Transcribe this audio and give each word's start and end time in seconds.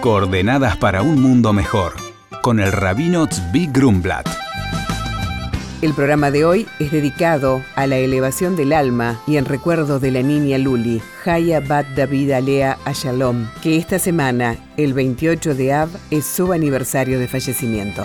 Coordenadas 0.00 0.76
para 0.76 1.02
un 1.02 1.20
mundo 1.20 1.52
mejor, 1.52 1.94
con 2.40 2.60
el 2.60 2.70
rabino 2.70 3.26
Tzvi 3.26 3.66
Grumblat. 3.66 4.28
El 5.82 5.92
programa 5.92 6.30
de 6.30 6.44
hoy 6.44 6.68
es 6.78 6.92
dedicado 6.92 7.62
a 7.74 7.88
la 7.88 7.96
elevación 7.96 8.54
del 8.54 8.72
alma 8.72 9.20
y 9.26 9.38
en 9.38 9.44
recuerdo 9.44 9.98
de 9.98 10.12
la 10.12 10.22
niña 10.22 10.56
Luli, 10.56 11.02
Haya 11.24 11.58
Bat 11.58 11.88
David 11.96 12.30
Alea 12.30 12.78
Ashalom, 12.84 13.48
que 13.60 13.76
esta 13.76 13.98
semana, 13.98 14.56
el 14.76 14.94
28 14.94 15.56
de 15.56 15.72
Av, 15.72 15.88
es 16.12 16.24
su 16.26 16.52
aniversario 16.52 17.18
de 17.18 17.26
fallecimiento. 17.26 18.04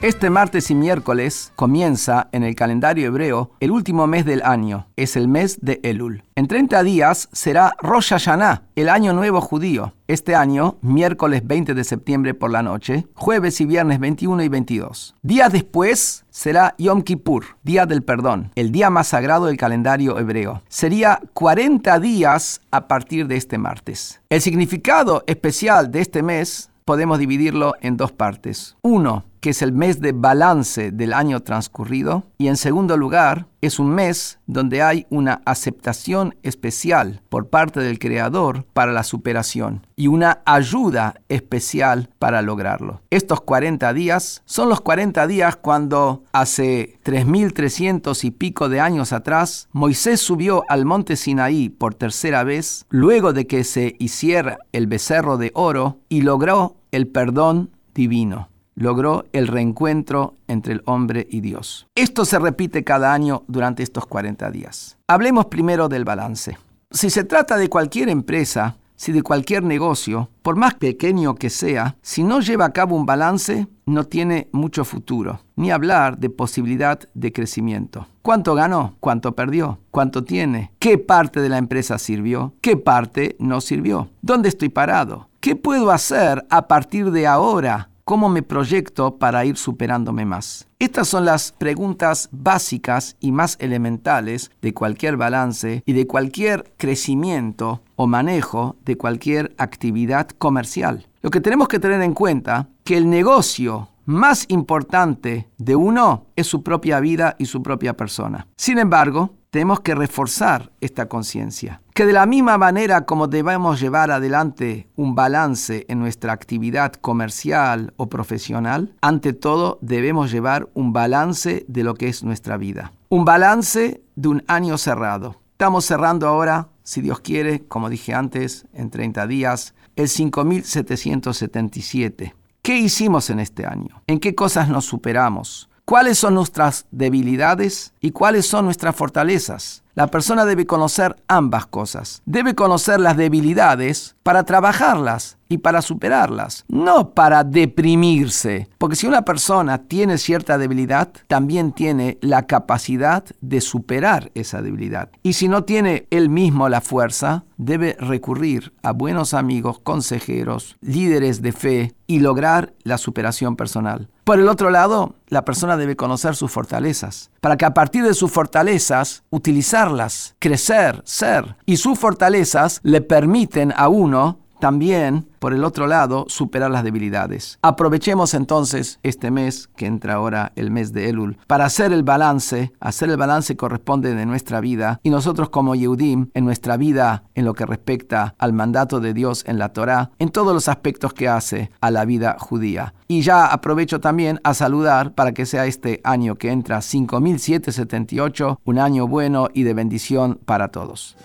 Este 0.00 0.30
martes 0.30 0.70
y 0.70 0.76
miércoles 0.76 1.52
comienza 1.56 2.28
en 2.30 2.44
el 2.44 2.54
calendario 2.54 3.08
hebreo 3.08 3.50
el 3.58 3.72
último 3.72 4.06
mes 4.06 4.24
del 4.24 4.42
año, 4.42 4.86
es 4.94 5.16
el 5.16 5.26
mes 5.26 5.58
de 5.60 5.80
Elul. 5.82 6.22
En 6.36 6.46
30 6.46 6.84
días 6.84 7.28
será 7.32 7.74
Rosh 7.82 8.10
Hashanah, 8.10 8.62
el 8.76 8.90
año 8.90 9.12
nuevo 9.12 9.40
judío. 9.40 9.94
Este 10.06 10.36
año, 10.36 10.76
miércoles 10.82 11.42
20 11.44 11.74
de 11.74 11.82
septiembre 11.82 12.34
por 12.34 12.52
la 12.52 12.62
noche, 12.62 13.08
jueves 13.14 13.60
y 13.60 13.64
viernes 13.64 13.98
21 13.98 14.44
y 14.44 14.48
22. 14.48 15.16
Días 15.22 15.52
después 15.52 16.24
será 16.30 16.76
Yom 16.78 17.02
Kippur, 17.02 17.44
Día 17.64 17.84
del 17.84 18.04
Perdón, 18.04 18.52
el 18.54 18.70
día 18.70 18.90
más 18.90 19.08
sagrado 19.08 19.46
del 19.46 19.56
calendario 19.56 20.20
hebreo. 20.20 20.62
Sería 20.68 21.20
40 21.32 21.98
días 21.98 22.60
a 22.70 22.86
partir 22.86 23.26
de 23.26 23.34
este 23.34 23.58
martes. 23.58 24.20
El 24.28 24.42
significado 24.42 25.24
especial 25.26 25.90
de 25.90 26.02
este 26.02 26.22
mes 26.22 26.70
podemos 26.84 27.18
dividirlo 27.18 27.74
en 27.82 27.98
dos 27.98 28.12
partes. 28.12 28.76
Uno, 28.80 29.24
que 29.40 29.50
es 29.50 29.62
el 29.62 29.72
mes 29.72 30.00
de 30.00 30.12
balance 30.12 30.90
del 30.90 31.12
año 31.12 31.40
transcurrido. 31.40 32.24
Y 32.38 32.48
en 32.48 32.56
segundo 32.56 32.96
lugar, 32.96 33.46
es 33.60 33.78
un 33.78 33.90
mes 33.90 34.38
donde 34.46 34.82
hay 34.82 35.06
una 35.10 35.42
aceptación 35.44 36.36
especial 36.42 37.22
por 37.28 37.48
parte 37.48 37.80
del 37.80 37.98
Creador 37.98 38.64
para 38.72 38.92
la 38.92 39.02
superación 39.02 39.86
y 39.96 40.06
una 40.06 40.42
ayuda 40.44 41.20
especial 41.28 42.10
para 42.18 42.40
lograrlo. 42.42 43.02
Estos 43.10 43.40
40 43.40 43.92
días 43.94 44.42
son 44.44 44.68
los 44.68 44.80
40 44.80 45.26
días 45.26 45.56
cuando 45.56 46.22
hace 46.32 46.98
3.300 47.04 48.24
y 48.24 48.30
pico 48.30 48.68
de 48.68 48.80
años 48.80 49.12
atrás 49.12 49.68
Moisés 49.72 50.20
subió 50.20 50.64
al 50.68 50.84
monte 50.84 51.16
Sinaí 51.16 51.68
por 51.68 51.94
tercera 51.94 52.44
vez 52.44 52.86
luego 52.90 53.32
de 53.32 53.46
que 53.46 53.64
se 53.64 53.96
hiciera 53.98 54.58
el 54.72 54.86
becerro 54.86 55.36
de 55.36 55.50
oro 55.54 55.98
y 56.08 56.22
logró 56.22 56.76
el 56.92 57.08
perdón 57.08 57.70
divino 57.94 58.48
logró 58.78 59.26
el 59.32 59.48
reencuentro 59.48 60.36
entre 60.46 60.74
el 60.74 60.82
hombre 60.86 61.26
y 61.28 61.40
Dios. 61.40 61.88
Esto 61.94 62.24
se 62.24 62.38
repite 62.38 62.84
cada 62.84 63.12
año 63.12 63.42
durante 63.48 63.82
estos 63.82 64.06
40 64.06 64.50
días. 64.50 64.96
Hablemos 65.08 65.46
primero 65.46 65.88
del 65.88 66.04
balance. 66.04 66.58
Si 66.90 67.10
se 67.10 67.24
trata 67.24 67.56
de 67.56 67.68
cualquier 67.68 68.08
empresa, 68.08 68.76
si 68.94 69.12
de 69.12 69.22
cualquier 69.22 69.62
negocio, 69.62 70.28
por 70.42 70.56
más 70.56 70.74
pequeño 70.74 71.34
que 71.34 71.50
sea, 71.50 71.96
si 72.02 72.22
no 72.22 72.40
lleva 72.40 72.66
a 72.66 72.72
cabo 72.72 72.96
un 72.96 73.06
balance, 73.06 73.68
no 73.86 74.04
tiene 74.04 74.48
mucho 74.52 74.84
futuro, 74.84 75.40
ni 75.56 75.70
hablar 75.70 76.18
de 76.18 76.30
posibilidad 76.30 76.98
de 77.14 77.32
crecimiento. 77.32 78.06
¿Cuánto 78.22 78.54
ganó? 78.54 78.96
¿Cuánto 79.00 79.34
perdió? 79.34 79.78
¿Cuánto 79.90 80.24
tiene? 80.24 80.72
¿Qué 80.78 80.98
parte 80.98 81.40
de 81.40 81.48
la 81.48 81.58
empresa 81.58 81.98
sirvió? 81.98 82.54
¿Qué 82.60 82.76
parte 82.76 83.36
no 83.38 83.60
sirvió? 83.60 84.08
¿Dónde 84.20 84.48
estoy 84.48 84.68
parado? 84.68 85.28
¿Qué 85.40 85.54
puedo 85.54 85.90
hacer 85.90 86.44
a 86.50 86.66
partir 86.66 87.10
de 87.12 87.26
ahora 87.26 87.90
¿Cómo 88.08 88.30
me 88.30 88.42
proyecto 88.42 89.18
para 89.18 89.44
ir 89.44 89.58
superándome 89.58 90.24
más? 90.24 90.66
Estas 90.78 91.08
son 91.08 91.26
las 91.26 91.52
preguntas 91.52 92.30
básicas 92.32 93.18
y 93.20 93.32
más 93.32 93.58
elementales 93.60 94.50
de 94.62 94.72
cualquier 94.72 95.18
balance 95.18 95.82
y 95.84 95.92
de 95.92 96.06
cualquier 96.06 96.72
crecimiento 96.78 97.82
o 97.96 98.06
manejo 98.06 98.76
de 98.86 98.96
cualquier 98.96 99.54
actividad 99.58 100.26
comercial. 100.30 101.06
Lo 101.20 101.28
que 101.28 101.42
tenemos 101.42 101.68
que 101.68 101.80
tener 101.80 102.00
en 102.00 102.14
cuenta 102.14 102.70
que 102.82 102.96
el 102.96 103.10
negocio 103.10 103.90
más 104.06 104.46
importante 104.48 105.50
de 105.58 105.76
uno 105.76 106.28
es 106.34 106.46
su 106.46 106.62
propia 106.62 107.00
vida 107.00 107.36
y 107.38 107.44
su 107.44 107.62
propia 107.62 107.94
persona. 107.94 108.46
Sin 108.56 108.78
embargo, 108.78 109.34
tenemos 109.50 109.80
que 109.80 109.94
reforzar 109.94 110.72
esta 110.80 111.08
conciencia. 111.08 111.82
Que 111.94 112.06
de 112.06 112.12
la 112.12 112.26
misma 112.26 112.58
manera 112.58 113.06
como 113.06 113.26
debemos 113.26 113.80
llevar 113.80 114.10
adelante 114.10 114.88
un 114.96 115.14
balance 115.14 115.86
en 115.88 116.00
nuestra 116.00 116.32
actividad 116.32 116.92
comercial 116.92 117.94
o 117.96 118.08
profesional, 118.08 118.94
ante 119.00 119.32
todo 119.32 119.78
debemos 119.80 120.30
llevar 120.30 120.68
un 120.74 120.92
balance 120.92 121.64
de 121.68 121.84
lo 121.84 121.94
que 121.94 122.08
es 122.08 122.22
nuestra 122.22 122.56
vida. 122.56 122.92
Un 123.08 123.24
balance 123.24 124.02
de 124.16 124.28
un 124.28 124.44
año 124.48 124.76
cerrado. 124.78 125.36
Estamos 125.52 125.86
cerrando 125.86 126.28
ahora, 126.28 126.68
si 126.84 127.00
Dios 127.00 127.20
quiere, 127.20 127.64
como 127.66 127.88
dije 127.88 128.14
antes, 128.14 128.66
en 128.72 128.90
30 128.90 129.26
días, 129.26 129.74
el 129.96 130.08
5777. 130.08 132.34
¿Qué 132.62 132.78
hicimos 132.78 133.30
en 133.30 133.40
este 133.40 133.66
año? 133.66 134.02
¿En 134.06 134.20
qué 134.20 134.34
cosas 134.34 134.68
nos 134.68 134.84
superamos? 134.84 135.67
¿Cuáles 135.88 136.18
son 136.18 136.34
nuestras 136.34 136.84
debilidades 136.90 137.94
y 137.98 138.10
cuáles 138.10 138.46
son 138.46 138.66
nuestras 138.66 138.94
fortalezas? 138.94 139.84
La 139.94 140.08
persona 140.08 140.44
debe 140.44 140.66
conocer 140.66 141.16
ambas 141.28 141.64
cosas. 141.64 142.20
Debe 142.26 142.54
conocer 142.54 143.00
las 143.00 143.16
debilidades 143.16 144.14
para 144.22 144.44
trabajarlas 144.44 145.38
y 145.48 145.58
para 145.58 145.80
superarlas, 145.80 146.66
no 146.68 147.14
para 147.14 147.42
deprimirse. 147.42 148.68
Porque 148.76 148.96
si 148.96 149.06
una 149.06 149.22
persona 149.22 149.78
tiene 149.78 150.18
cierta 150.18 150.58
debilidad, 150.58 151.10
también 151.26 151.72
tiene 151.72 152.18
la 152.20 152.46
capacidad 152.46 153.24
de 153.40 153.62
superar 153.62 154.30
esa 154.34 154.60
debilidad. 154.60 155.08
Y 155.22 155.32
si 155.32 155.48
no 155.48 155.64
tiene 155.64 156.06
él 156.10 156.28
mismo 156.28 156.68
la 156.68 156.82
fuerza, 156.82 157.44
debe 157.56 157.96
recurrir 157.98 158.74
a 158.82 158.92
buenos 158.92 159.32
amigos, 159.32 159.80
consejeros, 159.80 160.76
líderes 160.82 161.40
de 161.40 161.52
fe 161.52 161.94
y 162.06 162.20
lograr 162.20 162.74
la 162.84 162.98
superación 162.98 163.56
personal. 163.56 164.08
Por 164.28 164.38
el 164.38 164.48
otro 164.50 164.68
lado, 164.68 165.14
la 165.28 165.46
persona 165.46 165.78
debe 165.78 165.96
conocer 165.96 166.36
sus 166.36 166.50
fortalezas, 166.50 167.30
para 167.40 167.56
que 167.56 167.64
a 167.64 167.72
partir 167.72 168.04
de 168.04 168.12
sus 168.12 168.30
fortalezas 168.30 169.22
utilizarlas, 169.30 170.34
crecer, 170.38 171.00
ser. 171.06 171.56
Y 171.64 171.78
sus 171.78 171.98
fortalezas 171.98 172.80
le 172.82 173.00
permiten 173.00 173.72
a 173.74 173.88
uno 173.88 174.38
también, 174.60 175.28
por 175.38 175.52
el 175.52 175.64
otro 175.64 175.86
lado, 175.86 176.24
superar 176.28 176.70
las 176.70 176.84
debilidades. 176.84 177.58
Aprovechemos 177.62 178.34
entonces 178.34 178.98
este 179.02 179.30
mes, 179.30 179.68
que 179.76 179.86
entra 179.86 180.14
ahora 180.14 180.52
el 180.56 180.70
mes 180.70 180.92
de 180.92 181.08
Elul, 181.08 181.38
para 181.46 181.66
hacer 181.66 181.92
el 181.92 182.02
balance, 182.02 182.72
hacer 182.80 183.10
el 183.10 183.16
balance 183.16 183.56
corresponde 183.56 184.14
de 184.14 184.26
nuestra 184.26 184.60
vida, 184.60 185.00
y 185.02 185.10
nosotros 185.10 185.48
como 185.50 185.74
Yehudim, 185.74 186.30
en 186.34 186.44
nuestra 186.44 186.76
vida, 186.76 187.24
en 187.34 187.44
lo 187.44 187.54
que 187.54 187.66
respecta 187.66 188.34
al 188.38 188.52
mandato 188.52 189.00
de 189.00 189.14
Dios 189.14 189.44
en 189.46 189.58
la 189.58 189.72
Torá, 189.72 190.10
en 190.18 190.30
todos 190.30 190.52
los 190.52 190.68
aspectos 190.68 191.14
que 191.14 191.28
hace 191.28 191.70
a 191.80 191.90
la 191.90 192.04
vida 192.04 192.36
judía. 192.38 192.94
Y 193.06 193.22
ya 193.22 193.46
aprovecho 193.46 194.00
también 194.00 194.40
a 194.44 194.54
saludar 194.54 195.14
para 195.14 195.32
que 195.32 195.46
sea 195.46 195.66
este 195.66 196.00
año 196.04 196.36
que 196.36 196.50
entra 196.50 196.82
5778, 196.82 198.60
un 198.64 198.78
año 198.78 199.06
bueno 199.06 199.48
y 199.54 199.62
de 199.62 199.74
bendición 199.74 200.38
para 200.44 200.68
todos. 200.68 201.16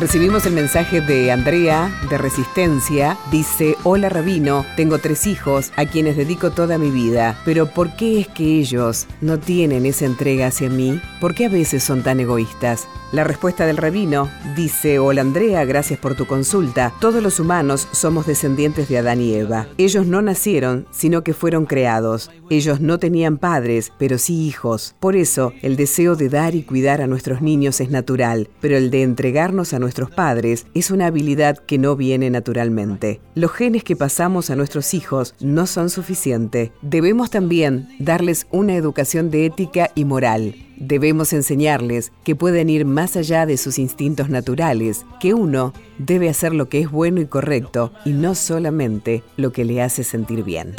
Recibimos 0.00 0.46
el 0.46 0.54
mensaje 0.54 1.02
de 1.02 1.30
Andrea, 1.30 1.94
de 2.08 2.16
Resistencia. 2.16 3.18
Dice, 3.30 3.76
hola 3.84 4.08
Rabino, 4.08 4.64
tengo 4.74 4.96
tres 4.96 5.26
hijos 5.26 5.72
a 5.76 5.84
quienes 5.84 6.16
dedico 6.16 6.52
toda 6.52 6.78
mi 6.78 6.90
vida, 6.90 7.38
pero 7.44 7.66
¿por 7.66 7.94
qué 7.96 8.20
es 8.20 8.28
que 8.28 8.60
ellos 8.60 9.06
no 9.20 9.38
tienen 9.38 9.84
esa 9.84 10.06
entrega 10.06 10.46
hacia 10.46 10.70
mí? 10.70 10.98
¿Por 11.20 11.34
qué 11.34 11.44
a 11.44 11.50
veces 11.50 11.84
son 11.84 12.02
tan 12.02 12.18
egoístas? 12.18 12.88
La 13.12 13.24
respuesta 13.24 13.66
del 13.66 13.76
rabino 13.76 14.30
dice, 14.54 15.00
hola 15.00 15.22
Andrea, 15.22 15.64
gracias 15.64 15.98
por 15.98 16.14
tu 16.14 16.26
consulta. 16.26 16.92
Todos 17.00 17.20
los 17.20 17.40
humanos 17.40 17.88
somos 17.90 18.24
descendientes 18.24 18.88
de 18.88 18.98
Adán 18.98 19.20
y 19.20 19.34
Eva. 19.34 19.66
Ellos 19.78 20.06
no 20.06 20.22
nacieron, 20.22 20.86
sino 20.92 21.24
que 21.24 21.34
fueron 21.34 21.66
creados. 21.66 22.30
Ellos 22.50 22.80
no 22.80 22.98
tenían 22.98 23.36
padres, 23.36 23.92
pero 23.98 24.16
sí 24.16 24.46
hijos. 24.46 24.94
Por 25.00 25.16
eso, 25.16 25.52
el 25.60 25.74
deseo 25.74 26.14
de 26.14 26.28
dar 26.28 26.54
y 26.54 26.62
cuidar 26.62 27.02
a 27.02 27.08
nuestros 27.08 27.42
niños 27.42 27.80
es 27.80 27.90
natural, 27.90 28.48
pero 28.60 28.76
el 28.76 28.92
de 28.92 29.02
entregarnos 29.02 29.74
a 29.74 29.80
nuestros 29.90 30.12
padres 30.12 30.66
es 30.72 30.92
una 30.92 31.06
habilidad 31.06 31.58
que 31.58 31.76
no 31.76 31.96
viene 31.96 32.30
naturalmente. 32.30 33.20
Los 33.34 33.50
genes 33.50 33.82
que 33.82 33.96
pasamos 33.96 34.48
a 34.48 34.54
nuestros 34.54 34.94
hijos 34.94 35.34
no 35.40 35.66
son 35.66 35.90
suficientes. 35.90 36.70
Debemos 36.80 37.30
también 37.30 37.88
darles 37.98 38.46
una 38.52 38.76
educación 38.76 39.30
de 39.30 39.46
ética 39.46 39.90
y 39.96 40.04
moral 40.04 40.54
Debemos 40.80 41.32
enseñarles 41.34 42.10
que 42.24 42.34
pueden 42.34 42.70
ir 42.70 42.86
más 42.86 43.14
allá 43.14 43.44
de 43.44 43.58
sus 43.58 43.78
instintos 43.78 44.30
naturales, 44.30 45.04
que 45.20 45.34
uno 45.34 45.74
debe 45.98 46.30
hacer 46.30 46.54
lo 46.54 46.70
que 46.70 46.80
es 46.80 46.90
bueno 46.90 47.20
y 47.20 47.26
correcto 47.26 47.92
y 48.06 48.14
no 48.14 48.34
solamente 48.34 49.22
lo 49.36 49.52
que 49.52 49.66
le 49.66 49.82
hace 49.82 50.04
sentir 50.04 50.42
bien. 50.42 50.74